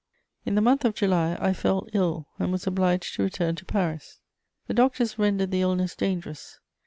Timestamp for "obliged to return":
2.65-3.53